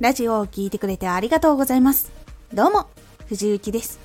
[0.00, 2.10] ラジオを聴いてくれてありがとうございます。
[2.52, 2.88] どうも、
[3.28, 4.00] 藤幸です。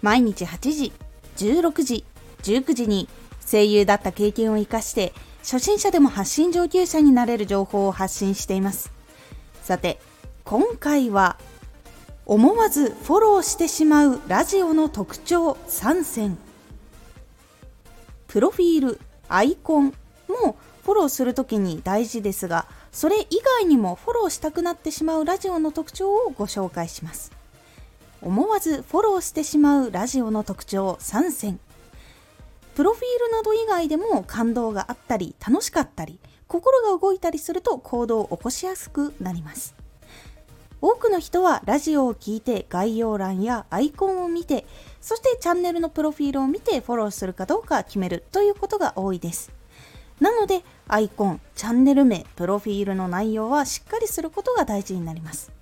[0.00, 0.92] 毎日8時、
[1.36, 2.04] 16時、
[2.42, 3.10] 19時に
[3.46, 8.90] 声優だった経験を活かして、初心者でも発信上級者になれる情報を発信しています。
[9.62, 10.00] さて、
[10.44, 11.36] 今回は、
[12.24, 16.38] 思わずフォローしてしまうラジオの特徴3選。
[18.28, 19.92] プロフィール、アイコン
[20.42, 23.26] もフォローするときに大事ですが、それ以
[23.60, 27.32] 外にもフォローしたくなってしまうラジオの特徴をご紹介します。
[28.20, 31.60] 思わずフォローしてしまうラジオの特徴3選
[32.74, 39.74] プロフィールなど以外でも感動があったり楽しかったり心が動いたりすると行動を起こしやすくなります。
[40.80, 44.66] 多くの人はラジオを聞いて概要欄やアイコンを見て
[45.00, 49.50] そしてチャンネルのプロフィールを見てフォローするかどうか決めるということが多いです。
[50.20, 55.52] なのでアイコン、チャンネル名、プロフィールの内容はしっかりすることが大事になります。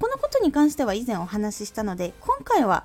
[0.00, 2.84] このことに関しては以前お話ししたので、今回は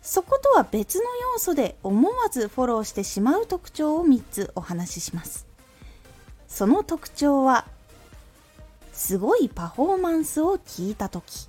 [0.00, 5.46] そことは別の要素で思わずフォローしてしまう特徴を3つお話しします。
[6.48, 7.66] その特徴は、
[8.92, 11.48] すごいパフォーマンスを聞いたとき、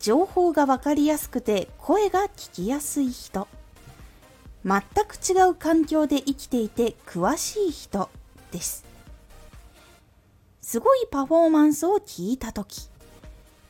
[0.00, 3.48] 情報がわかりやすくて声が聞きやすい人、
[4.64, 8.10] 全く違う環境で生きていて詳しい人
[8.50, 8.84] です。
[10.60, 12.88] すごいパフォーマンスを聞いた時。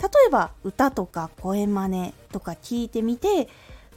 [0.01, 3.47] 例えば歌とか声真似とか聞いてみて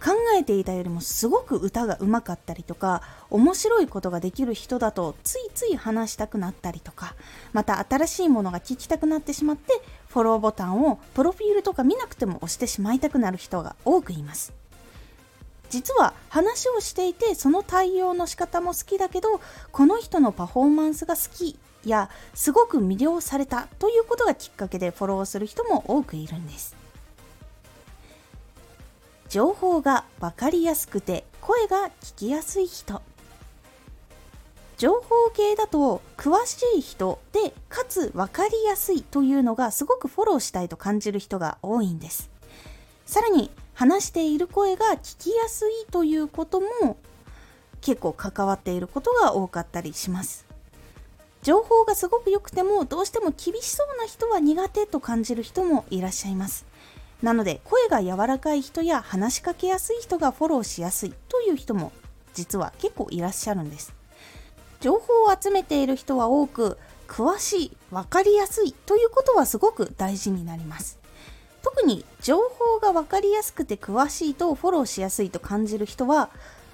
[0.03, 7.16] 考えていたよりもすごく歌がうまかったりとか面白いことができる人だとついつい話したくなったりとか
[7.53, 9.73] また新しいものが聞きたくなってしまって
[10.09, 14.60] フォローボタンをプロフィールとか見なくても押してしまいたくなる人が多くいます。
[15.72, 19.39] 実は話をしていてその対応の仕方も好きだけど
[19.72, 26.75] この人のパフォーマンスが好きやすごく魅了されたということがきっかけでフォローする人も多くいるんです。
[29.29, 33.01] 情報が分かりやすくて声が聞きやすい人。
[34.78, 42.29] 情報系だと詳しい人でかつ分かりやすいというのがすごくフォローしたいと感じる人が多いんです。
[43.06, 46.97] さらに話している声が聞きやすいということも
[47.81, 50.45] 結構関わっていることが多かったりします。
[51.41, 56.65] 情報がすごく良くてもどうしても厳しそうな人は苦手と感じる人もいらっしゃいます。
[57.23, 61.91] なので声が柔らかい人や話しかけやすい人がフォローしやすいという人も
[62.33, 63.93] 実は結構いらっしゃるんです。
[64.79, 66.77] 情報を集めている人は多く
[67.07, 71.00] 詳しい分かりやすいということはすごく大事になります。
[71.63, 76.29] 特に情報が分かりやすくて詳しいとフォローしやすいと感じる人は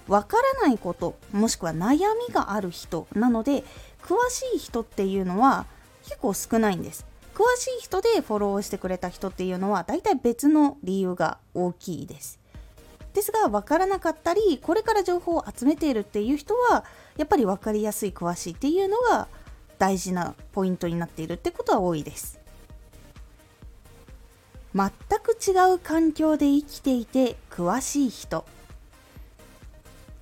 [0.07, 3.63] 分からないこともしくは悩みがある人なので
[4.01, 5.65] 詳しい人っていうのは
[6.03, 7.05] 結構少ないんです。
[7.35, 12.39] 詳しい人でフォローしてくれた人っていうのは大体別の理由が大きいです。
[13.13, 16.85] ですが分からなかったりこれから情報を集めているっていう人は
[17.17, 19.27] やっぱり分かりやすい詳しいっていうのが
[19.77, 22.39] 大事なポイントになっているってことは多いです。
[24.75, 24.89] 全
[25.19, 28.45] く違う環境で生きていて詳しい人。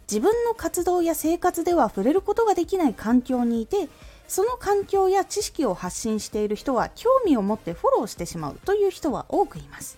[0.09, 3.89] 自分の活動や生活では触れることができない環境にいて
[4.27, 9.97] その環境や知識を発信している人は興味を持ってフォローしてしまうという人は多くいます。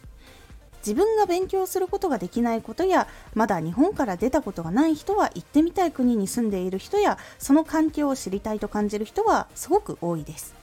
[0.80, 10.56] 自分が勉強することができないことやまだ日本から出たことがない人は行ってみたい国に住んでいる人やその環境を知りたいと感じる人はすごく多いです。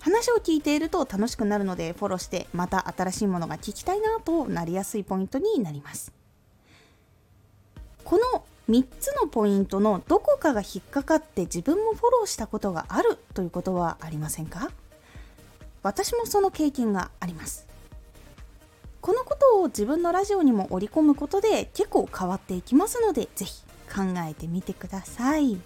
[0.00, 6.12] 話を聞いていると楽しくなるのでフォローしてまた新しいものが聞きたいなとなりやすいポイントになります。
[8.04, 14.70] この3つのポイントのどこかが引っかかって自分もフォローしたことがあるということはありませんか？
[15.82, 17.66] 私もその経験があります。
[19.00, 25.58] このことを自分のラジオにも織り込むことで結構変わっていきますので是非考えてみてください。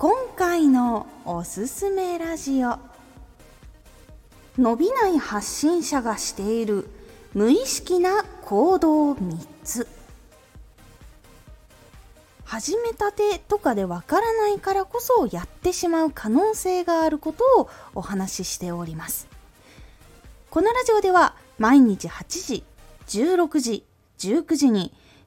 [0.00, 2.78] 今回のおすすめラジオ。
[4.56, 6.88] 伸びない発信者がしている
[7.34, 9.86] 無意識な行動3つ。
[12.44, 19.28] 始めたてとかでわからないからこそやってしまう可能性があることをお話ししております。
[20.48, 22.64] このラジオでは毎日8時
[23.06, 23.84] 16時
[24.18, 24.94] 19時に